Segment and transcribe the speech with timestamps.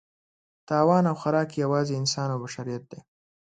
[0.67, 2.99] تاوان او خوراک یې یوازې انسان او بشریت دی.